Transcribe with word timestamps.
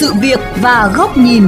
sự 0.00 0.12
việc 0.22 0.38
và 0.62 0.92
góc 0.96 1.18
nhìn. 1.18 1.42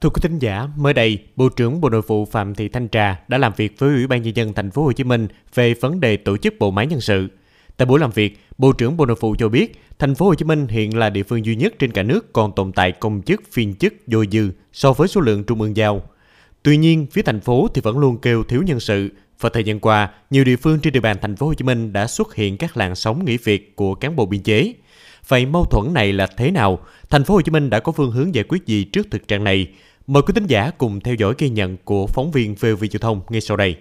Thưa 0.00 0.08
quý 0.08 0.20
thính 0.22 0.38
giả, 0.38 0.68
mới 0.76 0.94
đây, 0.94 1.18
Bộ 1.36 1.48
trưởng 1.48 1.80
Bộ 1.80 1.88
Nội 1.88 2.02
vụ 2.06 2.24
Phạm 2.24 2.54
Thị 2.54 2.68
Thanh 2.68 2.88
Trà 2.88 3.20
đã 3.28 3.38
làm 3.38 3.52
việc 3.56 3.78
với 3.78 3.94
Ủy 3.94 4.06
ban 4.06 4.22
nhân 4.22 4.36
dân 4.36 4.52
thành 4.52 4.70
phố 4.70 4.82
Hồ 4.82 4.92
Chí 4.92 5.04
Minh 5.04 5.28
về 5.54 5.74
vấn 5.74 6.00
đề 6.00 6.16
tổ 6.16 6.36
chức 6.36 6.54
bộ 6.58 6.70
máy 6.70 6.86
nhân 6.86 7.00
sự. 7.00 7.28
Tại 7.76 7.86
buổi 7.86 8.00
làm 8.00 8.10
việc, 8.10 8.38
Bộ 8.58 8.72
trưởng 8.72 8.96
Bộ 8.96 9.06
Nội 9.06 9.16
vụ 9.20 9.34
cho 9.38 9.48
biết, 9.48 9.82
thành 9.98 10.14
phố 10.14 10.26
Hồ 10.26 10.34
Chí 10.34 10.44
Minh 10.44 10.66
hiện 10.68 10.98
là 10.98 11.10
địa 11.10 11.22
phương 11.22 11.44
duy 11.44 11.56
nhất 11.56 11.74
trên 11.78 11.92
cả 11.92 12.02
nước 12.02 12.32
còn 12.32 12.52
tồn 12.56 12.72
tại 12.72 12.92
công 12.92 13.22
chức 13.22 13.54
viên 13.54 13.74
chức 13.74 13.94
dồi 14.06 14.28
dư 14.32 14.50
so 14.72 14.92
với 14.92 15.08
số 15.08 15.20
lượng 15.20 15.44
trung 15.44 15.60
ương 15.60 15.76
giao. 15.76 16.02
Tuy 16.62 16.76
nhiên, 16.76 17.06
phía 17.12 17.22
thành 17.22 17.40
phố 17.40 17.68
thì 17.74 17.80
vẫn 17.80 17.98
luôn 17.98 18.18
kêu 18.18 18.44
thiếu 18.44 18.62
nhân 18.62 18.80
sự 18.80 19.08
và 19.40 19.48
thời 19.48 19.64
gian 19.64 19.80
qua, 19.80 20.10
nhiều 20.30 20.44
địa 20.44 20.56
phương 20.56 20.80
trên 20.80 20.92
địa 20.92 21.00
bàn 21.00 21.16
thành 21.22 21.36
phố 21.36 21.46
Hồ 21.46 21.54
Chí 21.54 21.64
Minh 21.64 21.92
đã 21.92 22.06
xuất 22.06 22.34
hiện 22.34 22.56
các 22.56 22.76
làn 22.76 22.94
sóng 22.94 23.24
nghỉ 23.24 23.36
việc 23.36 23.76
của 23.76 23.94
cán 23.94 24.16
bộ 24.16 24.26
biên 24.26 24.42
chế. 24.42 24.72
Vậy 25.28 25.46
mâu 25.46 25.64
thuẫn 25.64 25.94
này 25.94 26.12
là 26.12 26.26
thế 26.36 26.50
nào? 26.50 26.78
Thành 27.10 27.24
phố 27.24 27.34
Hồ 27.34 27.42
Chí 27.42 27.50
Minh 27.50 27.70
đã 27.70 27.80
có 27.80 27.92
phương 27.92 28.10
hướng 28.10 28.34
giải 28.34 28.44
quyết 28.48 28.66
gì 28.66 28.84
trước 28.84 29.06
thực 29.10 29.28
trạng 29.28 29.44
này? 29.44 29.66
Mời 30.06 30.22
quý 30.22 30.32
tín 30.34 30.46
giả 30.46 30.70
cùng 30.78 31.00
theo 31.00 31.14
dõi 31.14 31.34
ghi 31.38 31.48
nhận 31.48 31.76
của 31.84 32.06
phóng 32.06 32.30
viên 32.30 32.54
VOV 32.54 32.84
Giao 32.90 32.98
thông 33.00 33.20
ngay 33.28 33.40
sau 33.40 33.56
đây. 33.56 33.76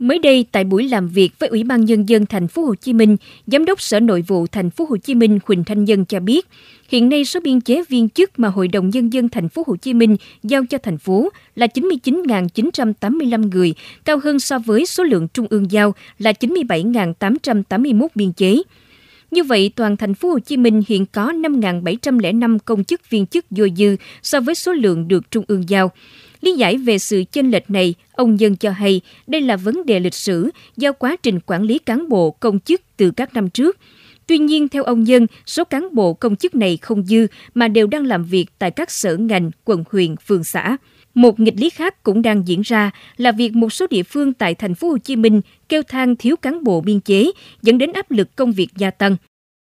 Mới 0.00 0.18
đây 0.18 0.44
tại 0.52 0.64
buổi 0.64 0.88
làm 0.88 1.08
việc 1.08 1.32
với 1.38 1.48
Ủy 1.48 1.64
ban 1.64 1.84
nhân 1.84 2.08
dân 2.08 2.26
thành 2.26 2.48
phố 2.48 2.62
Hồ 2.62 2.74
Chí 2.74 2.92
Minh, 2.92 3.16
Giám 3.46 3.64
đốc 3.64 3.80
Sở 3.80 4.00
Nội 4.00 4.22
vụ 4.26 4.46
thành 4.46 4.70
phố 4.70 4.86
Hồ 4.90 4.96
Chí 4.96 5.14
Minh 5.14 5.38
Huỳnh 5.46 5.64
Thanh 5.64 5.84
Nhân 5.84 6.04
cho 6.04 6.20
biết, 6.20 6.48
hiện 6.88 7.08
nay 7.08 7.24
số 7.24 7.40
biên 7.40 7.60
chế 7.60 7.84
viên 7.88 8.08
chức 8.08 8.38
mà 8.38 8.48
Hội 8.48 8.68
đồng 8.68 8.90
nhân 8.90 9.12
dân 9.12 9.28
thành 9.28 9.48
phố 9.48 9.62
Hồ 9.66 9.76
Chí 9.76 9.94
Minh 9.94 10.16
giao 10.42 10.66
cho 10.66 10.78
thành 10.78 10.98
phố 10.98 11.28
là 11.54 11.66
99.985 11.74 13.50
người, 13.50 13.74
cao 14.04 14.20
hơn 14.24 14.40
so 14.40 14.58
với 14.58 14.86
số 14.86 15.04
lượng 15.04 15.28
trung 15.28 15.46
ương 15.50 15.70
giao 15.70 15.94
là 16.18 16.32
97.881 16.32 18.08
biên 18.14 18.32
chế. 18.32 18.62
Như 19.30 19.42
vậy, 19.42 19.72
toàn 19.76 19.96
thành 19.96 20.14
phố 20.14 20.28
Hồ 20.28 20.38
Chí 20.38 20.56
Minh 20.56 20.82
hiện 20.88 21.06
có 21.06 21.32
5.705 21.32 22.58
công 22.64 22.84
chức 22.84 23.10
viên 23.10 23.26
chức 23.26 23.44
dôi 23.50 23.72
dư 23.76 23.96
so 24.22 24.40
với 24.40 24.54
số 24.54 24.72
lượng 24.72 25.08
được 25.08 25.30
trung 25.30 25.44
ương 25.48 25.68
giao. 25.68 25.90
Lý 26.40 26.52
giải 26.52 26.76
về 26.76 26.98
sự 26.98 27.24
chênh 27.32 27.50
lệch 27.50 27.70
này, 27.70 27.94
ông 28.12 28.40
Dân 28.40 28.56
cho 28.56 28.70
hay 28.70 29.00
đây 29.26 29.40
là 29.40 29.56
vấn 29.56 29.86
đề 29.86 30.00
lịch 30.00 30.14
sử 30.14 30.50
do 30.76 30.92
quá 30.92 31.16
trình 31.22 31.38
quản 31.46 31.62
lý 31.62 31.78
cán 31.78 32.08
bộ 32.08 32.30
công 32.30 32.60
chức 32.60 32.80
từ 32.96 33.10
các 33.10 33.34
năm 33.34 33.50
trước. 33.50 33.76
Tuy 34.26 34.38
nhiên, 34.38 34.68
theo 34.68 34.84
ông 34.84 35.06
Dân, 35.06 35.26
số 35.46 35.64
cán 35.64 35.94
bộ 35.94 36.14
công 36.14 36.36
chức 36.36 36.54
này 36.54 36.76
không 36.76 37.04
dư 37.04 37.26
mà 37.54 37.68
đều 37.68 37.86
đang 37.86 38.06
làm 38.06 38.24
việc 38.24 38.46
tại 38.58 38.70
các 38.70 38.90
sở 38.90 39.16
ngành, 39.16 39.50
quận 39.64 39.84
huyện, 39.90 40.16
phường 40.16 40.44
xã. 40.44 40.76
Một 41.14 41.40
nghịch 41.40 41.54
lý 41.56 41.70
khác 41.70 42.02
cũng 42.02 42.22
đang 42.22 42.48
diễn 42.48 42.60
ra 42.64 42.90
là 43.16 43.32
việc 43.32 43.54
một 43.54 43.72
số 43.72 43.86
địa 43.90 44.02
phương 44.02 44.32
tại 44.32 44.54
thành 44.54 44.74
phố 44.74 44.88
Hồ 44.88 44.98
Chí 44.98 45.16
Minh 45.16 45.40
kêu 45.68 45.82
than 45.82 46.16
thiếu 46.16 46.36
cán 46.36 46.64
bộ 46.64 46.80
biên 46.80 47.00
chế 47.00 47.30
dẫn 47.62 47.78
đến 47.78 47.92
áp 47.92 48.10
lực 48.10 48.36
công 48.36 48.52
việc 48.52 48.68
gia 48.76 48.90
tăng. 48.90 49.16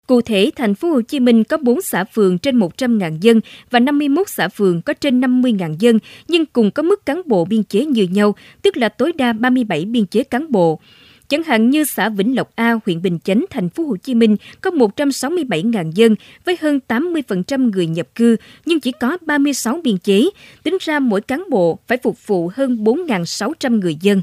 Cụ 0.07 0.21
thể, 0.21 0.51
thành 0.57 0.75
phố 0.75 0.89
Hồ 0.89 1.01
Chí 1.01 1.21
Minh 1.21 1.45
có 1.45 1.57
4 1.57 1.83
xã 1.83 2.05
phường 2.05 2.39
trên 2.39 2.59
100.000 2.59 3.19
dân 3.21 3.41
và 3.71 3.81
51 3.81 4.29
xã 4.29 4.49
phường 4.49 4.83
có 4.83 4.93
trên 4.93 5.21
50.000 5.21 5.77
dân, 5.79 5.99
nhưng 6.29 6.47
cùng 6.47 6.71
có 6.71 6.83
mức 6.83 7.07
cán 7.07 7.23
bộ 7.27 7.45
biên 7.45 7.65
chế 7.65 7.85
như 7.85 8.07
nhau, 8.11 8.35
tức 8.63 8.77
là 8.77 8.89
tối 8.89 9.13
đa 9.13 9.33
37 9.33 9.85
biên 9.85 10.07
chế 10.07 10.25
cán 10.25 10.53
bộ. 10.53 10.81
Chẳng 11.29 11.43
hạn 11.43 11.71
như 11.71 11.85
xã 11.85 12.09
Vĩnh 12.09 12.37
Lộc 12.37 12.51
A, 12.55 12.75
huyện 12.87 13.03
Bình 13.03 13.19
Chánh, 13.25 13.45
thành 13.51 13.69
phố 13.69 13.85
Hồ 13.85 13.97
Chí 13.97 14.15
Minh 14.15 14.37
có 14.61 14.71
167.000 14.71 15.93
dân 15.95 16.15
với 16.45 16.59
hơn 16.61 16.81
80% 16.89 17.71
người 17.71 17.87
nhập 17.87 18.09
cư 18.15 18.37
nhưng 18.67 18.81
chỉ 18.81 18.93
có 18.93 19.19
36 19.27 19.81
biên 19.85 19.99
chế, 19.99 20.25
tính 20.63 20.77
ra 20.81 20.99
mỗi 20.99 21.21
cán 21.21 21.45
bộ 21.51 21.79
phải 21.87 21.99
phục 22.03 22.27
vụ 22.27 22.51
hơn 22.55 22.85
4.600 22.85 23.81
người 23.81 23.97
dân. 24.01 24.23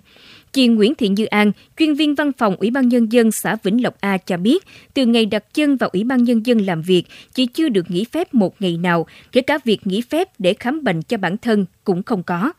Chị 0.54 0.68
Nguyễn 0.68 0.96
Thị 0.96 1.08
Như 1.08 1.26
An, 1.26 1.52
chuyên 1.78 1.94
viên 1.94 2.16
văn 2.16 2.32
phòng 2.38 2.56
Ủy 2.56 2.72
ban 2.72 2.90
Nhân 2.90 3.12
dân 3.12 3.32
xã 3.32 3.58
Vĩnh 3.64 3.84
Lộc 3.84 3.96
A 4.00 4.18
cho 4.18 4.38
biết, 4.38 4.66
từ 4.94 5.06
ngày 5.06 5.26
đặt 5.26 5.54
chân 5.54 5.78
vào 5.78 5.90
Ủy 5.94 6.04
ban 6.04 6.24
Nhân 6.24 6.46
dân 6.46 6.58
làm 6.58 6.82
việc, 6.82 7.04
chị 7.34 7.46
chưa 7.46 7.70
được 7.70 7.92
nghỉ 7.92 8.04
phép 8.04 8.34
một 8.34 8.62
ngày 8.62 8.78
nào, 8.78 9.08
kể 9.32 9.42
cả 9.42 9.60
việc 9.64 9.88
nghỉ 9.88 10.02
phép 10.02 10.40
để 10.40 10.54
khám 10.54 10.84
bệnh 10.84 11.02
cho 11.02 11.18
bản 11.18 11.38
thân 11.38 11.66
cũng 11.84 12.04
không 12.04 12.24
có 12.24 12.54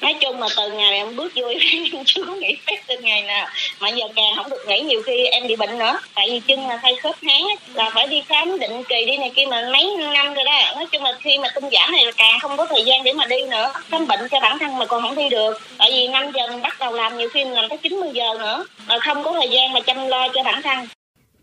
nói 0.00 0.14
chung 0.20 0.40
mà 0.40 0.46
từ 0.56 0.70
ngày 0.70 0.92
em 0.92 1.16
bước 1.16 1.32
vô 1.34 1.46
em 1.72 2.04
chưa 2.04 2.24
có 2.24 2.34
nghỉ 2.34 2.56
phép 2.66 2.76
từ 2.86 2.94
ngày 2.98 3.22
nào. 3.22 3.46
Mà 3.80 3.88
giờ 3.88 4.04
càng 4.16 4.32
không 4.36 4.50
được 4.50 4.64
nghỉ 4.68 4.80
nhiều 4.80 5.02
khi 5.06 5.26
em 5.26 5.46
bị 5.46 5.56
bệnh 5.56 5.78
nữa. 5.78 5.98
Tại 6.14 6.26
vì 6.30 6.40
chân 6.40 6.68
là 6.68 6.78
thay 6.82 6.96
khớp 6.96 7.14
háng 7.22 7.46
là 7.74 7.90
phải 7.90 8.06
đi 8.06 8.22
khám 8.26 8.58
định 8.58 8.82
kỳ 8.88 9.04
đi 9.06 9.16
này 9.16 9.32
kia 9.36 9.46
mà 9.50 9.68
mấy 9.72 9.96
năm 10.14 10.34
rồi 10.34 10.44
đó. 10.44 10.72
Nói 10.74 10.86
chung 10.92 11.02
là 11.02 11.12
khi 11.20 11.38
mà 11.38 11.48
tinh 11.54 11.64
giảm 11.72 11.92
này 11.92 12.04
là 12.04 12.12
càng 12.16 12.40
không 12.40 12.56
có 12.56 12.66
thời 12.66 12.84
gian 12.84 13.04
để 13.04 13.12
mà 13.12 13.26
đi 13.26 13.36
nữa. 13.50 13.72
Khám 13.90 14.06
bệnh 14.06 14.28
cho 14.30 14.40
bản 14.40 14.58
thân 14.58 14.78
mà 14.78 14.86
còn 14.86 15.02
không 15.02 15.16
đi 15.16 15.28
được. 15.28 15.60
Tại 15.78 15.90
vì 15.92 16.08
năm 16.08 16.30
giờ 16.34 16.46
mình 16.50 16.62
bắt 16.62 16.76
đầu 16.80 16.92
làm 16.92 17.18
nhiều 17.18 17.28
khi 17.28 17.44
mình 17.44 17.54
làm 17.54 17.68
tới 17.68 17.78
90 17.78 18.10
giờ 18.12 18.34
nữa. 18.38 18.64
Mà 18.86 18.98
không 18.98 19.22
có 19.22 19.32
thời 19.32 19.48
gian 19.48 19.72
mà 19.72 19.80
chăm 19.80 20.08
lo 20.08 20.28
cho 20.28 20.42
bản 20.42 20.62
thân. 20.62 20.78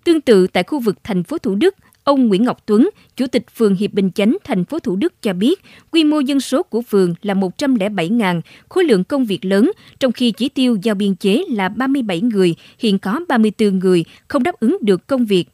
Tương 0.03 0.21
tự 0.21 0.47
tại 0.47 0.63
khu 0.63 0.79
vực 0.79 0.95
thành 1.03 1.23
phố 1.23 1.37
Thủ 1.37 1.55
Đức, 1.55 1.75
Ông 2.05 2.27
Nguyễn 2.27 2.43
Ngọc 2.43 2.65
Tuấn, 2.65 2.89
Chủ 3.15 3.27
tịch 3.27 3.43
phường 3.55 3.75
Hiệp 3.75 3.93
Bình 3.93 4.11
Chánh, 4.15 4.37
thành 4.43 4.65
phố 4.65 4.79
Thủ 4.79 4.95
Đức 4.95 5.13
cho 5.21 5.33
biết, 5.33 5.61
quy 5.91 6.03
mô 6.03 6.19
dân 6.19 6.39
số 6.39 6.63
của 6.63 6.81
phường 6.81 7.13
là 7.21 7.33
107.000, 7.33 8.41
khối 8.69 8.83
lượng 8.83 9.03
công 9.03 9.25
việc 9.25 9.45
lớn, 9.45 9.71
trong 9.99 10.11
khi 10.11 10.31
chỉ 10.31 10.49
tiêu 10.49 10.77
giao 10.83 10.95
biên 10.95 11.15
chế 11.15 11.43
là 11.49 11.69
37 11.69 12.21
người, 12.21 12.55
hiện 12.79 12.99
có 12.99 13.19
34 13.27 13.79
người, 13.79 14.05
không 14.27 14.43
đáp 14.43 14.59
ứng 14.59 14.77
được 14.81 15.07
công 15.07 15.25
việc. 15.25 15.45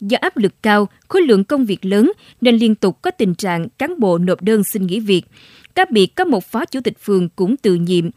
Do 0.00 0.18
áp 0.20 0.36
lực 0.36 0.52
cao, 0.62 0.88
khối 1.08 1.22
lượng 1.22 1.44
công 1.44 1.64
việc 1.64 1.84
lớn 1.84 2.12
nên 2.40 2.56
liên 2.56 2.74
tục 2.74 3.02
có 3.02 3.10
tình 3.10 3.34
trạng 3.34 3.68
cán 3.68 4.00
bộ 4.00 4.18
nộp 4.18 4.42
đơn 4.42 4.64
xin 4.64 4.86
nghỉ 4.86 5.00
việc. 5.00 5.22
Các 5.74 5.90
biệt 5.90 6.06
có 6.06 6.24
một 6.24 6.44
phó 6.44 6.64
chủ 6.64 6.80
tịch 6.80 6.98
phường 7.04 7.28
cũng 7.28 7.56
tự 7.56 7.74
nhiệm. 7.74 8.10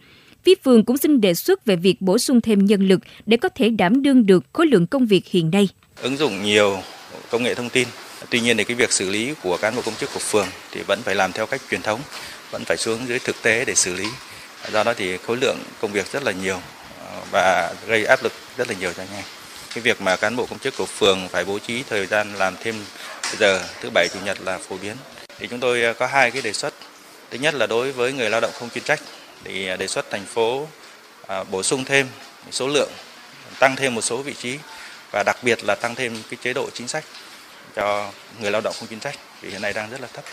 Phía 0.44 0.56
phường 0.64 0.86
cũng 0.86 0.98
xin 0.98 1.22
đề 1.22 1.34
xuất 1.34 1.66
về 1.66 1.76
việc 1.76 2.02
bổ 2.02 2.18
sung 2.18 2.42
thêm 2.42 2.66
nhân 2.66 2.88
lực 2.88 3.00
để 3.26 3.38
có 3.38 3.50
thể 3.50 3.70
đảm 3.70 4.02
đương 4.02 4.26
được 4.26 4.46
khối 4.54 4.68
lượng 4.68 4.88
công 4.88 5.06
việc 5.06 5.28
hiện 5.28 5.52
nay. 5.52 5.70
Ứng 6.02 6.18
dụng 6.18 6.44
nhiều 6.44 6.78
công 7.30 7.44
nghệ 7.44 7.56
thông 7.56 7.70
tin. 7.70 7.88
Tuy 8.30 8.40
nhiên 8.40 8.58
thì 8.58 8.64
cái 8.64 8.76
việc 8.76 8.92
xử 8.92 9.10
lý 9.10 9.34
của 9.44 9.58
cán 9.58 9.76
bộ 9.76 9.82
công 9.82 9.96
chức 9.96 10.14
của 10.14 10.20
phường 10.20 10.48
thì 10.72 10.82
vẫn 10.88 11.02
phải 11.06 11.16
làm 11.16 11.32
theo 11.32 11.46
cách 11.46 11.62
truyền 11.72 11.82
thống, 11.82 12.02
vẫn 12.52 12.66
phải 12.66 12.78
xuống 12.78 13.08
dưới 13.08 13.20
thực 13.20 13.42
tế 13.42 13.66
để 13.66 13.76
xử 13.76 13.94
lý. 13.94 14.08
Do 14.72 14.84
đó 14.84 14.94
thì 14.94 15.18
khối 15.18 15.38
lượng 15.38 15.58
công 15.82 15.92
việc 15.92 16.12
rất 16.12 16.24
là 16.24 16.32
nhiều 16.32 16.62
ờ, 17.00 17.22
và 17.32 17.74
gây 17.88 18.06
áp 18.06 18.24
lực 18.24 18.34
rất 18.58 18.68
là 18.68 18.76
nhiều 18.80 18.94
cho 18.94 19.04
anh 19.04 19.16
em. 19.16 19.24
Cái 19.74 19.82
việc 19.82 20.02
mà 20.02 20.16
cán 20.16 20.36
bộ 20.36 20.46
công 20.46 20.60
chức 20.60 20.78
của 20.78 20.86
phường 20.86 21.28
phải 21.30 21.46
bố 21.46 21.60
trí 21.60 21.84
thời 21.90 22.06
gian 22.06 22.36
làm 22.36 22.56
thêm 22.64 22.86
giờ 23.40 23.64
thứ 23.82 23.90
bảy 23.94 24.08
chủ 24.14 24.20
nhật 24.26 24.38
là 24.42 24.58
phổ 24.58 24.78
biến. 24.78 24.96
Thì 25.40 25.48
chúng 25.48 25.60
tôi 25.60 25.84
ờ, 25.84 25.94
có 25.94 26.08
hai 26.08 26.32
cái 26.32 26.42
đề 26.42 26.54
xuất. 26.54 26.74
Thứ 27.32 27.38
nhất 27.38 27.54
là 27.54 27.68
đối 27.68 27.92
với 27.92 28.14
người 28.14 28.30
lao 28.30 28.42
động 28.42 28.52
không 28.60 28.70
chuyên 28.70 28.84
trách 28.84 29.00
thì 29.44 29.68
ờ, 29.68 29.78
đề 29.78 29.88
xuất 29.88 30.06
thành 30.12 30.26
phố 30.26 30.68
bổ 31.52 31.64
sung 31.64 31.86
thêm 31.86 32.08
số 32.52 32.68
lượng 32.68 32.92
tăng 33.60 33.76
thêm 33.76 33.96
một 33.96 34.02
số 34.02 34.18
vị 34.18 34.34
trí 34.34 34.58
và 35.12 35.24
đặc 35.24 35.38
biệt 35.44 35.64
là 35.64 35.76
tăng 35.76 35.96
thêm 35.96 36.14
cái 36.30 36.38
chế 36.44 36.54
độ 36.54 36.70
chính 36.74 36.88
sách 36.88 37.04
cho 37.76 38.12
người 38.42 38.52
lao 38.52 38.62
động 38.62 38.76
không 38.80 38.88
chính 38.90 39.00
sách 39.00 39.16
vì 39.42 39.50
hiện 39.50 39.62
nay 39.62 39.74
đang 39.74 39.90
rất 39.90 40.02
là 40.02 40.08
thấp. 40.14 40.24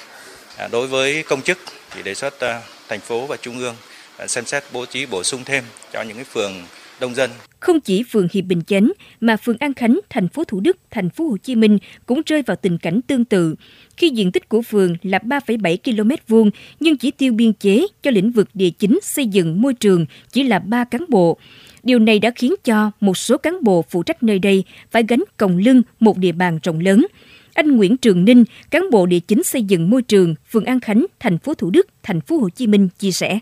À, 0.57 0.69
đối 0.73 0.87
với 0.87 1.23
công 1.23 1.43
chức 1.43 1.59
thì 1.91 2.03
đề 2.03 2.15
xuất 2.15 2.41
à, 2.41 2.61
thành 2.89 3.01
phố 3.01 3.27
và 3.27 3.37
trung 3.37 3.59
ương 3.59 3.75
à, 4.17 4.27
xem 4.27 4.45
xét 4.45 4.63
bố 4.73 4.87
trí 4.87 5.07
bổ 5.07 5.23
sung 5.23 5.45
thêm 5.45 5.65
cho 5.93 6.03
những 6.03 6.17
cái 6.17 6.25
phường 6.25 6.53
đông 7.01 7.15
dân. 7.15 7.31
Không 7.61 7.81
chỉ 7.81 8.03
phường 8.03 8.29
Hiệp 8.33 8.45
Bình 8.45 8.63
Chánh 8.67 8.93
mà 9.21 9.37
phường 9.37 9.57
An 9.61 9.75
Khánh, 9.75 10.01
thành 10.11 10.29
phố 10.29 10.45
Thủ 10.45 10.61
Đức, 10.61 10.77
thành 10.91 11.11
phố 11.11 11.29
Hồ 11.29 11.37
Chí 11.37 11.55
Minh 11.55 11.79
cũng 12.07 12.23
rơi 12.27 12.43
vào 12.43 12.57
tình 12.57 12.79
cảnh 12.79 13.01
tương 13.07 13.25
tự. 13.25 13.55
Khi 13.97 14.09
diện 14.09 14.33
tích 14.33 14.49
của 14.49 14.63
phường 14.63 14.97
là 15.03 15.19
3,7 15.19 15.77
km 15.85 16.11
vuông 16.29 16.51
nhưng 16.81 16.97
chỉ 16.97 17.11
tiêu 17.11 17.33
biên 17.33 17.53
chế 17.53 17.87
cho 18.03 18.11
lĩnh 18.11 18.31
vực 18.31 18.49
địa 18.55 18.71
chính 18.71 18.99
xây 19.03 19.27
dựng 19.27 19.63
môi 19.63 19.75
trường 19.75 20.07
chỉ 20.33 20.43
là 20.43 20.59
3 20.59 20.85
cán 20.85 21.05
bộ. 21.09 21.39
Điều 21.83 21.99
này 21.99 22.19
đã 22.19 22.31
khiến 22.37 22.55
cho 22.65 22.91
một 23.01 23.19
số 23.19 23.39
cán 23.39 23.65
bộ 23.65 23.85
phụ 23.91 24.03
trách 24.03 24.23
nơi 24.23 24.39
đây 24.39 24.65
phải 24.91 25.03
gánh 25.09 25.25
còng 25.37 25.59
lưng 25.59 25.83
một 26.01 26.19
địa 26.19 26.33
bàn 26.33 26.59
rộng 26.63 26.81
lớn. 26.81 27.07
Anh 27.55 27.77
Nguyễn 27.77 27.97
Trường 27.97 28.25
Ninh, 28.25 28.45
cán 28.71 28.91
bộ 28.91 29.07
địa 29.07 29.19
chính 29.21 29.45
xây 29.45 29.63
dựng 29.63 29.91
môi 29.91 30.03
trường, 30.03 30.35
phường 30.51 30.65
An 30.65 30.81
Khánh, 30.81 31.07
thành 31.21 31.39
phố 31.39 31.55
Thủ 31.55 31.71
Đức, 31.71 31.87
thành 32.03 32.21
phố 32.21 32.39
Hồ 32.39 32.49
Chí 32.49 32.67
Minh 32.67 32.89
chia 32.99 33.13
sẻ. 33.13 33.39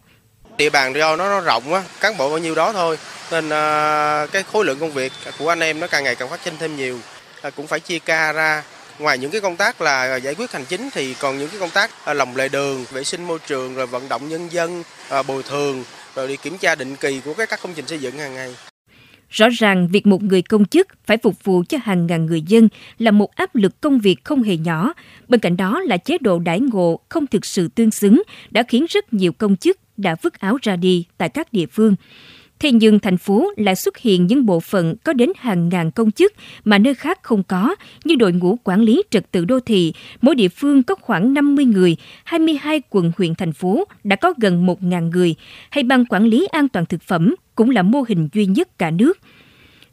Địa 0.58 0.70
bàn 0.70 0.94
do 0.94 1.16
nó, 1.16 1.28
nó 1.28 1.40
rộng 1.40 1.74
á, 1.74 1.82
cán 2.00 2.16
bộ 2.16 2.28
bao 2.30 2.38
nhiêu 2.38 2.54
đó 2.54 2.72
thôi, 2.72 2.98
nên 3.30 3.50
à, 3.50 4.26
cái 4.32 4.42
khối 4.42 4.64
lượng 4.64 4.78
công 4.78 4.92
việc 4.92 5.12
của 5.38 5.48
anh 5.48 5.60
em 5.60 5.80
nó 5.80 5.86
càng 5.86 6.04
ngày 6.04 6.14
càng 6.14 6.28
phát 6.28 6.40
sinh 6.44 6.54
thêm 6.58 6.76
nhiều, 6.76 6.98
à, 7.42 7.50
cũng 7.50 7.66
phải 7.66 7.80
chia 7.80 7.98
ca 7.98 8.32
ra. 8.32 8.62
Ngoài 8.98 9.18
những 9.18 9.30
cái 9.30 9.40
công 9.40 9.56
tác 9.56 9.80
là 9.80 10.16
giải 10.16 10.34
quyết 10.34 10.52
hành 10.52 10.64
chính 10.64 10.88
thì 10.92 11.14
còn 11.14 11.38
những 11.38 11.48
cái 11.48 11.60
công 11.60 11.70
tác 11.70 11.90
à, 12.04 12.14
lồng 12.14 12.28
lòng 12.28 12.36
lề 12.36 12.48
đường, 12.48 12.84
vệ 12.90 13.04
sinh 13.04 13.24
môi 13.24 13.38
trường, 13.46 13.74
rồi 13.74 13.86
vận 13.86 14.08
động 14.08 14.28
nhân 14.28 14.48
dân, 14.50 14.82
bồi 15.26 15.42
thường, 15.42 15.84
rồi 16.14 16.28
đi 16.28 16.36
kiểm 16.36 16.58
tra 16.58 16.74
định 16.74 16.96
kỳ 17.00 17.20
của 17.24 17.34
các 17.34 17.60
công 17.62 17.72
trình 17.76 17.86
xây 17.86 17.98
dựng 17.98 18.18
hàng 18.18 18.34
ngày. 18.34 18.54
Rõ 19.30 19.48
ràng 19.48 19.88
việc 19.88 20.06
một 20.06 20.22
người 20.22 20.42
công 20.42 20.64
chức 20.64 20.88
phải 21.06 21.16
phục 21.16 21.44
vụ 21.44 21.62
cho 21.68 21.78
hàng 21.82 22.06
ngàn 22.06 22.26
người 22.26 22.42
dân 22.42 22.68
là 22.98 23.10
một 23.10 23.36
áp 23.36 23.54
lực 23.54 23.80
công 23.80 24.00
việc 24.00 24.24
không 24.24 24.42
hề 24.42 24.56
nhỏ. 24.56 24.92
Bên 25.28 25.40
cạnh 25.40 25.56
đó 25.56 25.80
là 25.80 25.96
chế 25.96 26.18
độ 26.20 26.38
đãi 26.38 26.60
ngộ 26.60 27.00
không 27.08 27.26
thực 27.26 27.44
sự 27.44 27.68
tương 27.68 27.90
xứng 27.90 28.22
đã 28.50 28.62
khiến 28.62 28.86
rất 28.88 29.12
nhiều 29.12 29.32
công 29.32 29.56
chức 29.56 29.78
đã 29.96 30.16
vứt 30.22 30.40
áo 30.40 30.56
ra 30.62 30.76
đi 30.76 31.04
tại 31.18 31.28
các 31.28 31.52
địa 31.52 31.66
phương. 31.66 31.94
Thế 32.60 32.72
nhưng 32.72 32.98
thành 32.98 33.18
phố 33.18 33.52
lại 33.56 33.76
xuất 33.76 33.98
hiện 33.98 34.26
những 34.26 34.46
bộ 34.46 34.60
phận 34.60 34.94
có 35.04 35.12
đến 35.12 35.32
hàng 35.36 35.68
ngàn 35.68 35.90
công 35.90 36.10
chức 36.10 36.32
mà 36.64 36.78
nơi 36.78 36.94
khác 36.94 37.18
không 37.22 37.42
có, 37.42 37.74
như 38.04 38.14
đội 38.14 38.32
ngũ 38.32 38.58
quản 38.64 38.80
lý 38.80 39.02
trật 39.10 39.32
tự 39.32 39.44
đô 39.44 39.60
thị. 39.60 39.92
Mỗi 40.20 40.34
địa 40.34 40.48
phương 40.48 40.82
có 40.82 40.94
khoảng 40.94 41.34
50 41.34 41.64
người, 41.64 41.96
22 42.24 42.82
quận 42.90 43.12
huyện 43.18 43.34
thành 43.34 43.52
phố 43.52 43.84
đã 44.04 44.16
có 44.16 44.34
gần 44.38 44.66
1.000 44.66 45.10
người, 45.10 45.34
hay 45.70 45.84
ban 45.84 46.04
quản 46.06 46.24
lý 46.24 46.46
an 46.46 46.68
toàn 46.68 46.86
thực 46.86 47.02
phẩm 47.02 47.34
cũng 47.54 47.70
là 47.70 47.82
mô 47.82 48.04
hình 48.08 48.28
duy 48.32 48.46
nhất 48.46 48.78
cả 48.78 48.90
nước. 48.90 49.18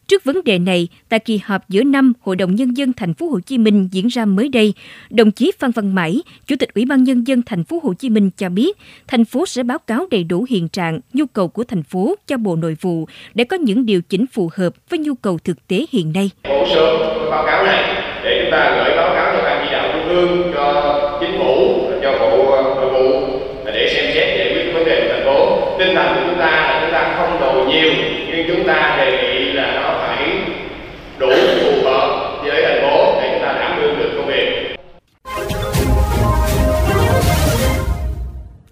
Trước 0.07 0.24
vấn 0.24 0.44
đề 0.45 0.59
này, 0.59 0.88
tại 1.09 1.19
kỳ 1.19 1.39
họp 1.44 1.69
giữa 1.69 1.83
năm 1.83 2.13
Hội 2.21 2.36
đồng 2.36 2.56
nhân 2.56 2.77
dân 2.77 2.94
thành 2.94 3.13
phố 3.13 3.30
Hồ 3.30 3.39
Chí 3.39 3.57
Minh 3.57 3.89
diễn 3.92 4.07
ra 4.07 4.25
mới 4.25 4.50
đây, 4.50 4.74
đồng 5.09 5.31
chí 5.31 5.51
Phan 5.59 5.71
Văn 5.71 5.95
Mãi, 5.95 6.21
Chủ 6.48 6.56
tịch 6.59 6.74
Ủy 6.74 6.86
ban 6.86 7.04
nhân 7.04 7.27
dân 7.27 7.42
thành 7.45 7.63
phố 7.63 7.80
Hồ 7.83 7.94
Chí 7.94 8.09
Minh 8.09 8.30
cho 8.38 8.50
biết, 8.50 8.77
thành 9.07 9.25
phố 9.25 9.45
sẽ 9.45 9.63
báo 9.63 9.77
cáo 9.80 10.06
đầy 10.12 10.24
đủ 10.24 10.45
hiện 10.50 10.68
trạng, 10.69 11.00
nhu 11.13 11.25
cầu 11.25 11.48
của 11.48 11.63
thành 11.63 11.83
phố 11.83 12.15
cho 12.27 12.38
Bộ 12.38 12.56
Nội 12.56 12.77
vụ 12.81 13.07
để 13.33 13.44
có 13.44 13.57
những 13.57 13.86
điều 13.86 14.01
chỉnh 14.01 14.25
phù 14.33 14.50
hợp 14.56 14.74
với 14.89 15.00
nhu 15.00 15.15
cầu 15.15 15.38
thực 15.44 15.68
tế 15.68 15.86
hiện 15.92 16.13
nay. 16.13 16.30
hồ 16.44 16.65
sơ 16.75 16.98
báo 17.31 17.45
cáo 17.45 17.65
này 17.65 18.04
để 18.24 18.42
chúng 18.44 18.51
ta 18.51 18.83
gửi 18.86 18.98
báo 18.98 19.15
cáo 19.15 19.33
cho 19.38 19.44
ban 19.44 19.65
chỉ 19.65 19.71
đạo 19.71 19.89
trung 19.94 20.09
ương, 20.09 20.47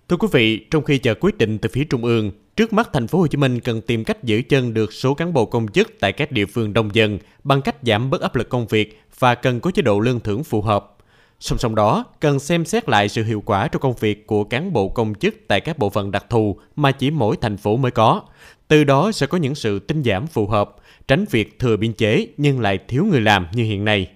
Thưa 0.09 0.17
quý 0.17 0.27
vị, 0.31 0.57
trong 0.57 0.83
khi 0.83 0.97
chờ 0.97 1.15
quyết 1.19 1.37
định 1.37 1.57
từ 1.57 1.69
phía 1.73 1.83
trung 1.83 2.03
ương, 2.03 2.31
trước 2.55 2.73
mắt 2.73 2.89
thành 2.93 3.07
phố 3.07 3.19
Hồ 3.19 3.27
Chí 3.27 3.37
Minh 3.37 3.59
cần 3.59 3.81
tìm 3.81 4.03
cách 4.03 4.23
giữ 4.23 4.41
chân 4.49 4.73
được 4.73 4.93
số 4.93 5.13
cán 5.13 5.33
bộ 5.33 5.45
công 5.45 5.67
chức 5.67 5.93
tại 5.99 6.11
các 6.11 6.31
địa 6.31 6.45
phương 6.45 6.73
đông 6.73 6.95
dân 6.95 7.19
bằng 7.43 7.61
cách 7.61 7.75
giảm 7.81 8.09
bớt 8.09 8.21
áp 8.21 8.35
lực 8.35 8.49
công 8.49 8.67
việc 8.67 9.01
và 9.19 9.35
cần 9.35 9.59
có 9.59 9.71
chế 9.71 9.81
độ 9.81 9.99
lương 9.99 10.19
thưởng 10.19 10.43
phù 10.43 10.61
hợp. 10.61 10.95
Song 11.39 11.57
song 11.57 11.75
đó, 11.75 12.05
cần 12.19 12.39
xem 12.39 12.65
xét 12.65 12.89
lại 12.89 13.09
sự 13.09 13.23
hiệu 13.23 13.43
quả 13.45 13.67
trong 13.67 13.81
công 13.81 13.93
việc 13.93 14.27
của 14.27 14.43
cán 14.43 14.73
bộ 14.73 14.89
công 14.89 15.15
chức 15.15 15.35
tại 15.47 15.61
các 15.61 15.77
bộ 15.77 15.89
phận 15.89 16.11
đặc 16.11 16.25
thù 16.29 16.59
mà 16.75 16.91
chỉ 16.91 17.11
mỗi 17.11 17.37
thành 17.41 17.57
phố 17.57 17.77
mới 17.77 17.91
có. 17.91 18.21
Từ 18.67 18.83
đó 18.83 19.11
sẽ 19.11 19.27
có 19.27 19.37
những 19.37 19.55
sự 19.55 19.79
tinh 19.79 20.03
giảm 20.03 20.27
phù 20.27 20.47
hợp, 20.47 20.75
tránh 21.07 21.25
việc 21.31 21.59
thừa 21.59 21.77
biên 21.77 21.93
chế 21.93 22.27
nhưng 22.37 22.59
lại 22.59 22.79
thiếu 22.87 23.05
người 23.05 23.21
làm 23.21 23.47
như 23.53 23.63
hiện 23.63 23.85
nay. 23.85 24.07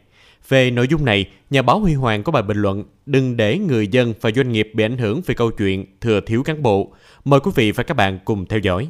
Về 0.50 0.72
nội 0.72 0.88
dung 0.90 1.06
này, 1.06 1.30
nhà 1.50 1.62
báo 1.62 1.80
Huy 1.80 1.94
Hoàng 1.94 2.24
có 2.24 2.32
bài 2.32 2.44
bình 2.44 2.58
luận 2.58 2.84
Đừng 3.06 3.38
để 3.38 3.58
người 3.58 3.88
dân 3.88 4.14
và 4.22 4.32
doanh 4.36 4.52
nghiệp 4.52 4.72
bị 4.74 4.84
ảnh 4.84 4.98
hưởng 4.98 5.22
về 5.26 5.36
câu 5.36 5.52
chuyện 5.52 5.86
thừa 6.02 6.20
thiếu 6.26 6.44
cán 6.44 6.64
bộ. 6.64 6.92
Mời 7.26 7.40
quý 7.40 7.52
vị 7.56 7.72
và 7.72 7.84
các 7.84 7.94
bạn 7.94 8.20
cùng 8.26 8.46
theo 8.46 8.60
dõi. 8.60 8.90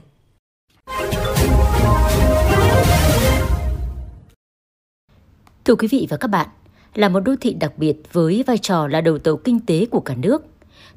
Thưa 5.65 5.75
quý 5.75 5.87
vị 5.87 6.07
và 6.09 6.17
các 6.17 6.27
bạn, 6.27 6.47
là 6.95 7.09
một 7.09 7.19
đô 7.19 7.35
thị 7.41 7.53
đặc 7.53 7.77
biệt 7.77 7.95
với 8.13 8.43
vai 8.47 8.57
trò 8.57 8.87
là 8.87 9.01
đầu 9.01 9.19
tàu 9.19 9.37
kinh 9.37 9.59
tế 9.59 9.85
của 9.85 9.99
cả 9.99 10.15
nước. 10.15 10.45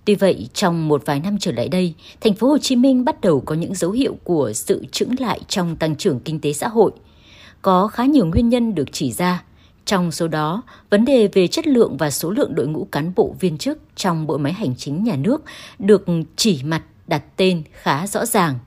Tuy 0.05 0.15
vậy, 0.15 0.49
trong 0.53 0.89
một 0.89 1.03
vài 1.07 1.21
năm 1.21 1.37
trở 1.41 1.53
lại 1.53 1.69
đây, 1.69 1.95
thành 2.21 2.35
phố 2.35 2.49
Hồ 2.49 2.59
Chí 2.59 2.77
Minh 2.77 3.05
bắt 3.05 3.21
đầu 3.21 3.41
có 3.41 3.55
những 3.55 3.75
dấu 3.75 3.91
hiệu 3.91 4.17
của 4.25 4.53
sự 4.53 4.85
chững 4.93 5.15
lại 5.19 5.41
trong 5.49 5.77
tăng 5.77 5.97
trưởng 5.97 6.21
kinh 6.21 6.41
tế 6.41 6.53
xã 6.53 6.69
hội. 6.69 6.93
Có 7.63 7.89
khá 7.89 8.05
nhiều 8.05 8.27
nguyên 8.27 8.49
nhân 8.49 8.75
được 8.75 8.93
chỉ 8.93 9.13
ra. 9.13 9.43
Trong 9.85 10.13
số 10.13 10.29
đó, 10.29 10.63
vấn 10.91 11.05
đề 11.05 11.29
về 11.33 11.47
chất 11.47 11.67
lượng 11.67 11.97
và 11.97 12.11
số 12.11 12.31
lượng 12.31 12.55
đội 12.55 12.67
ngũ 12.67 12.85
cán 12.85 13.13
bộ 13.17 13.35
viên 13.41 13.59
chức 13.59 13.79
trong 13.97 14.27
bộ 14.27 14.39
máy 14.39 14.53
hành 14.53 14.75
chính 14.77 15.05
nhà 15.05 15.17
nước 15.17 15.43
được 15.79 16.05
chỉ 16.37 16.61
mặt 16.65 16.83
đặt 17.07 17.23
tên 17.37 17.63
khá 17.73 18.07
rõ 18.07 18.27
ràng. 18.27 18.59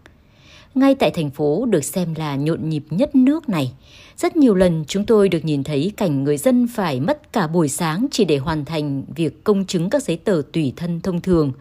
Ngay 0.76 0.96
tại 0.96 1.12
thành 1.12 1.30
phố 1.30 1.66
được 1.66 1.84
xem 1.84 2.14
là 2.18 2.36
nhộn 2.36 2.70
nhịp 2.70 2.84
nhất 2.90 3.16
nước 3.16 3.50
này, 3.50 3.74
rất 4.18 4.36
nhiều 4.36 4.56
lần 4.56 4.86
chúng 4.88 5.06
tôi 5.06 5.30
được 5.30 5.46
nhìn 5.46 5.64
thấy 5.64 5.92
cảnh 5.98 6.24
người 6.24 6.38
dân 6.38 6.68
phải 6.68 7.00
mất 7.00 7.34
cả 7.34 7.48
buổi 7.48 7.70
sáng 7.70 8.08
chỉ 8.12 8.26
để 8.26 8.38
hoàn 8.38 8.66
thành 8.66 9.04
việc 9.16 9.44
công 9.44 9.66
chứng 9.66 9.90
các 9.90 10.04
giấy 10.04 10.18
tờ 10.18 10.42
tùy 10.54 10.74
thân 10.76 11.02
thông 11.02 11.22
thường. 11.22 11.52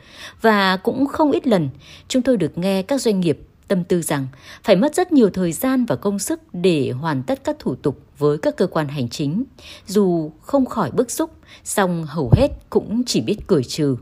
Và 0.41 0.77
cũng 0.77 1.07
không 1.07 1.33
ít 1.33 1.47
lần 1.47 1.69
chúng 2.09 2.23
tôi 2.23 2.37
được 2.37 2.59
nghe 2.59 2.83
các 2.83 3.01
doanh 3.01 3.21
nghiệp 3.21 3.39
tâm 3.69 3.85
tư 3.85 4.03
rằng 4.03 4.27
phải 4.65 4.77
mất 4.77 4.95
rất 4.95 5.13
nhiều 5.13 5.31
thời 5.31 5.53
gian 5.53 5.85
và 5.85 5.97
công 5.97 6.19
sức 6.19 6.41
để 6.53 6.91
hoàn 6.91 7.23
tất 7.23 7.45
các 7.45 7.57
thủ 7.59 7.75
tục 7.75 8.04
với 8.19 8.39
các 8.39 8.57
cơ 8.57 8.67
quan 8.67 8.89
hành 8.89 9.09
chính. 9.09 9.45
Dù 9.87 10.31
không 10.41 10.67
khỏi 10.67 10.91
bức 10.91 11.11
xúc, 11.11 11.31
song 11.65 12.05
hầu 12.09 12.31
hết 12.37 12.49
cũng 12.71 13.03
chỉ 13.07 13.21
biết 13.21 13.37
cười 13.47 13.65
trừ. 13.65 13.97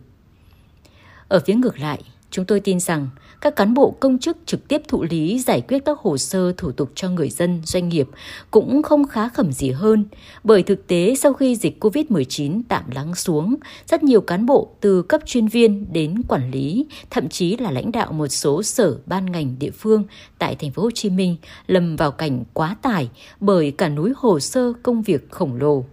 Ở 1.29 1.41
phía 1.47 1.55
ngược 1.55 1.79
lại, 1.79 2.03
chúng 2.33 2.45
tôi 2.45 2.61
tin 2.61 2.81
rằng 2.81 3.09
các 3.41 3.57
cán 3.57 3.75
bộ 3.75 3.91
công 3.91 4.19
chức 4.19 4.37
trực 4.47 4.69
tiếp 4.69 4.83
thụ 4.89 5.03
lý 5.03 5.39
giải 5.39 5.61
quyết 5.61 5.85
các 5.85 5.99
hồ 5.99 6.19
sơ 6.19 6.53
thủ 6.57 6.73
tục 6.73 6.91
cho 6.95 7.11
người 7.11 7.31
dân, 7.31 7.63
doanh 7.65 7.89
nghiệp 7.89 8.09
cũng 8.51 8.83
không 8.83 9.09
khá 9.09 9.29
khẩm 9.29 9.53
gì 9.53 9.71
hơn, 9.71 10.05
bởi 10.45 10.63
thực 10.63 10.87
tế 10.87 11.15
sau 11.15 11.33
khi 11.33 11.57
dịch 11.57 11.85
COVID-19 11.85 12.63
tạm 12.69 12.91
lắng 12.91 13.15
xuống, 13.15 13.55
rất 13.87 14.03
nhiều 14.03 14.21
cán 14.21 14.47
bộ 14.47 14.69
từ 14.81 15.03
cấp 15.03 15.21
chuyên 15.27 15.47
viên 15.47 15.93
đến 15.93 16.23
quản 16.29 16.51
lý, 16.51 16.87
thậm 17.11 17.29
chí 17.29 17.57
là 17.57 17.71
lãnh 17.71 17.93
đạo 17.93 18.13
một 18.13 18.29
số 18.29 18.63
sở 18.63 18.99
ban 19.07 19.33
ngành 19.33 19.59
địa 19.59 19.71
phương 19.71 20.05
tại 20.39 20.57
thành 20.57 20.71
phố 20.71 20.83
Hồ 20.83 20.91
Chí 20.95 21.11
Minh 21.11 21.37
lầm 21.67 21.97
vào 21.97 22.11
cảnh 22.11 22.45
quá 22.53 22.77
tải 22.83 23.11
bởi 23.41 23.71
cả 23.71 23.89
núi 23.89 24.13
hồ 24.17 24.41
sơ 24.41 24.73
công 24.83 25.03
việc 25.03 25.31
khổng 25.31 25.57
lồ, 25.57 25.85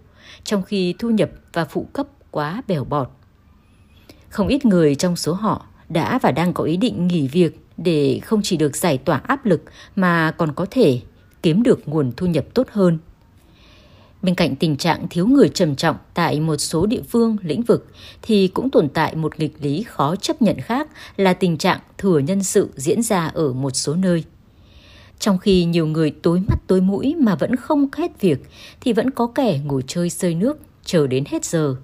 trong 0.44 0.62
khi 0.62 0.94
thu 0.98 1.10
nhập 1.10 1.30
và 1.52 1.64
phụ 1.64 1.86
cấp 1.92 2.06
quá 2.30 2.62
bèo 2.68 2.84
bọt. 2.84 3.08
Không 4.28 4.48
ít 4.48 4.64
người 4.64 4.94
trong 4.94 5.16
số 5.16 5.32
họ 5.32 5.66
đã 5.90 6.18
và 6.18 6.32
đang 6.32 6.52
có 6.52 6.64
ý 6.64 6.76
định 6.76 7.06
nghỉ 7.06 7.28
việc 7.28 7.60
để 7.76 8.20
không 8.24 8.40
chỉ 8.42 8.56
được 8.56 8.76
giải 8.76 8.98
tỏa 8.98 9.16
áp 9.16 9.46
lực 9.46 9.62
mà 9.96 10.30
còn 10.30 10.52
có 10.54 10.66
thể 10.70 11.00
kiếm 11.42 11.62
được 11.62 11.88
nguồn 11.88 12.12
thu 12.16 12.26
nhập 12.26 12.44
tốt 12.54 12.66
hơn. 12.70 12.98
Bên 14.22 14.34
cạnh 14.34 14.56
tình 14.56 14.76
trạng 14.76 15.06
thiếu 15.10 15.26
người 15.26 15.48
trầm 15.48 15.76
trọng 15.76 15.96
tại 16.14 16.40
một 16.40 16.56
số 16.56 16.86
địa 16.86 17.02
phương, 17.08 17.36
lĩnh 17.42 17.62
vực 17.62 17.86
thì 18.22 18.48
cũng 18.48 18.70
tồn 18.70 18.88
tại 18.88 19.14
một 19.16 19.38
nghịch 19.40 19.54
lý 19.60 19.82
khó 19.82 20.16
chấp 20.16 20.42
nhận 20.42 20.60
khác 20.60 20.88
là 21.16 21.32
tình 21.32 21.58
trạng 21.58 21.80
thừa 21.98 22.18
nhân 22.18 22.42
sự 22.42 22.68
diễn 22.76 23.02
ra 23.02 23.26
ở 23.26 23.52
một 23.52 23.70
số 23.70 23.94
nơi. 23.94 24.24
Trong 25.18 25.38
khi 25.38 25.64
nhiều 25.64 25.86
người 25.86 26.10
tối 26.10 26.42
mắt 26.48 26.56
tối 26.66 26.80
mũi 26.80 27.14
mà 27.18 27.34
vẫn 27.34 27.56
không 27.56 27.88
hết 27.96 28.20
việc 28.20 28.38
thì 28.80 28.92
vẫn 28.92 29.10
có 29.10 29.26
kẻ 29.26 29.60
ngồi 29.64 29.84
chơi 29.86 30.10
sơi 30.10 30.34
nước 30.34 30.58
chờ 30.90 31.06
đến 31.06 31.24
hết 31.26 31.44
giờ. 31.44 31.76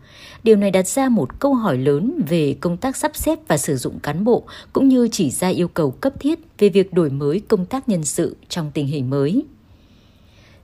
Điều 0.43 0.57
này 0.57 0.71
đặt 0.71 0.89
ra 0.89 1.09
một 1.09 1.41
câu 1.41 1.55
hỏi 1.55 1.79
lớn 1.79 2.21
về 2.29 2.57
công 2.61 2.77
tác 2.77 2.97
sắp 2.97 3.17
xếp 3.17 3.39
và 3.49 3.57
sử 3.57 3.77
dụng 3.77 3.99
cán 3.99 4.25
bộ, 4.25 4.45
cũng 4.73 4.89
như 4.89 5.09
chỉ 5.13 5.31
ra 5.31 5.49
yêu 5.49 5.69
cầu 5.69 5.91
cấp 5.91 6.13
thiết 6.21 6.39
về 6.59 6.69
việc 6.69 6.93
đổi 6.93 7.11
mới 7.11 7.41
công 7.49 7.67
tác 7.67 7.89
nhân 7.89 8.05
sự 8.05 8.37
trong 8.49 8.71
tình 8.75 8.87
hình 8.87 9.11
mới. 9.11 9.45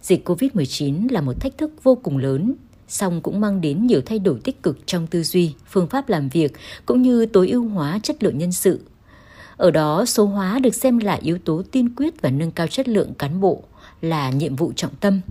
Dịch 0.02 0.28
COVID-19 0.28 1.06
là 1.10 1.20
một 1.20 1.40
thách 1.40 1.58
thức 1.58 1.72
vô 1.82 1.94
cùng 1.94 2.18
lớn, 2.18 2.54
song 2.88 3.20
cũng 3.20 3.40
mang 3.40 3.60
đến 3.60 3.86
nhiều 3.86 4.00
thay 4.06 4.18
đổi 4.18 4.40
tích 4.44 4.62
cực 4.62 4.86
trong 4.86 5.06
tư 5.06 5.22
duy, 5.22 5.54
phương 5.68 5.86
pháp 5.86 6.08
làm 6.08 6.28
việc, 6.28 6.52
cũng 6.86 7.02
như 7.02 7.26
tối 7.26 7.48
ưu 7.48 7.68
hóa 7.68 8.00
chất 8.02 8.22
lượng 8.22 8.38
nhân 8.38 8.52
sự. 8.52 8.80
Ở 9.56 9.70
đó, 9.70 10.04
số 10.04 10.24
hóa 10.26 10.58
được 10.58 10.74
xem 10.74 10.98
là 10.98 11.18
yếu 11.22 11.38
tố 11.38 11.62
tiên 11.70 11.94
quyết 11.96 12.22
và 12.22 12.30
nâng 12.30 12.50
cao 12.50 12.66
chất 12.66 12.88
lượng 12.88 13.14
cán 13.14 13.40
bộ, 13.40 13.62
là 14.00 14.30
nhiệm 14.30 14.56
vụ 14.56 14.72
trọng 14.76 14.94
tâm– 15.00 15.20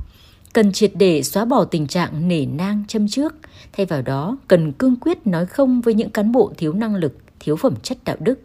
cần 0.53 0.71
triệt 0.71 0.91
để 0.95 1.23
xóa 1.23 1.45
bỏ 1.45 1.65
tình 1.65 1.87
trạng 1.87 2.27
nể 2.27 2.45
nang 2.45 2.83
châm 2.87 3.07
trước, 3.07 3.35
thay 3.73 3.85
vào 3.85 4.01
đó 4.01 4.37
cần 4.47 4.71
cương 4.71 4.95
quyết 4.95 5.27
nói 5.27 5.45
không 5.45 5.81
với 5.81 5.93
những 5.93 6.09
cán 6.09 6.31
bộ 6.31 6.53
thiếu 6.57 6.73
năng 6.73 6.95
lực, 6.95 7.17
thiếu 7.39 7.55
phẩm 7.55 7.75
chất 7.83 7.97
đạo 8.05 8.15
đức. 8.19 8.39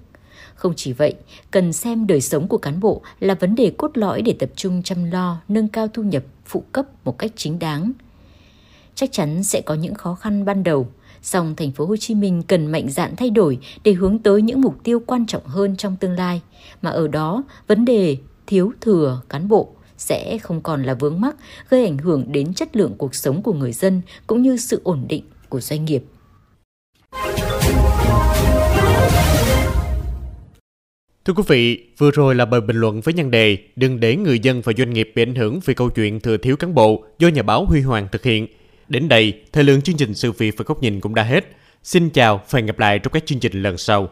Không 0.55 0.73
chỉ 0.77 0.93
vậy, 0.93 1.15
cần 1.51 1.73
xem 1.73 2.07
đời 2.07 2.21
sống 2.21 2.49
của 2.49 2.59
cán 2.59 2.81
bộ 2.81 3.03
là 3.21 3.35
vấn 3.35 3.55
đề 3.55 3.73
cốt 3.77 3.91
lõi 3.95 4.23
để 4.23 4.33
tập 4.39 4.51
trung 4.57 4.83
chăm 4.83 5.11
lo, 5.11 5.41
nâng 5.49 5.69
cao 5.69 5.89
thu 5.89 6.03
nhập, 6.03 6.25
phụ 6.45 6.65
cấp 6.73 6.87
một 7.05 7.19
cách 7.19 7.33
chính 7.37 7.59
đáng. 7.59 7.93
Chắc 8.95 9.13
chắn 9.13 9.43
sẽ 9.43 9.61
có 9.61 9.75
những 9.75 9.95
khó 9.95 10.15
khăn 10.15 10.45
ban 10.45 10.63
đầu, 10.63 10.89
song 11.23 11.55
thành 11.57 11.73
phố 11.73 11.87
Hồ 11.87 11.97
Chí 11.97 12.15
Minh 12.15 12.43
cần 12.43 12.67
mạnh 12.67 12.91
dạn 12.91 13.17
thay 13.17 13.31
đổi 13.31 13.59
để 13.85 13.93
hướng 13.93 14.19
tới 14.19 14.43
những 14.43 14.61
mục 14.61 14.85
tiêu 14.85 15.01
quan 15.07 15.27
trọng 15.27 15.47
hơn 15.47 15.77
trong 15.77 15.97
tương 15.97 16.13
lai, 16.13 16.41
mà 16.83 16.91
ở 16.91 17.09
đó 17.09 17.43
vấn 17.67 17.85
đề 17.85 18.17
thiếu 18.47 18.73
thừa 18.81 19.21
cán 19.29 19.49
bộ 19.49 19.76
sẽ 19.99 20.39
không 20.39 20.61
còn 20.61 20.83
là 20.83 20.95
vướng 20.95 21.21
mắc 21.21 21.37
gây 21.69 21.85
ảnh 21.85 21.99
hưởng 21.99 22.33
đến 22.33 22.55
chất 22.55 22.77
lượng 22.77 22.95
cuộc 22.99 23.15
sống 23.15 23.43
của 23.43 23.53
người 23.53 23.73
dân 23.73 24.03
cũng 24.27 24.43
như 24.43 24.57
sự 24.57 24.81
ổn 24.85 25.07
định 25.09 25.25
của 25.49 25.61
doanh 25.61 25.85
nghiệp. 25.85 26.03
Thưa 31.25 31.33
quý 31.33 31.43
vị, 31.49 31.87
vừa 31.99 32.11
rồi 32.11 32.35
là 32.35 32.45
bài 32.45 32.61
bình 32.61 32.77
luận 32.77 33.01
với 33.01 33.15
nhan 33.15 33.31
đề 33.31 33.59
Đừng 33.77 34.01
để 34.01 34.17
người 34.17 34.39
dân 34.39 34.61
và 34.61 34.73
doanh 34.79 34.91
nghiệp 34.91 35.13
bị 35.15 35.23
ảnh 35.23 35.35
hưởng 35.35 35.61
vì 35.65 35.75
câu 35.75 35.91
chuyện 35.91 36.21
thừa 36.21 36.37
thiếu 36.37 36.57
cán 36.57 36.75
bộ 36.75 37.05
do 37.19 37.29
nhà 37.29 37.43
báo 37.43 37.65
Huy 37.65 37.81
Hoàng 37.81 38.09
thực 38.13 38.23
hiện. 38.23 38.47
Đến 38.89 39.09
đây, 39.09 39.43
thời 39.53 39.65
lượng 39.65 39.83
chương 39.83 39.97
trình 39.97 40.15
Sự 40.15 40.33
việc 40.33 40.55
và 40.57 40.65
góc 40.69 40.83
nhìn 40.83 41.01
cũng 41.01 41.15
đã 41.15 41.23
hết. 41.23 41.45
Xin 41.83 42.11
chào 42.11 42.43
và 42.51 42.57
hẹn 42.57 42.67
gặp 42.67 42.79
lại 42.79 42.99
trong 42.99 43.13
các 43.13 43.27
chương 43.27 43.41
trình 43.41 43.63
lần 43.63 43.79
sau. 43.79 44.09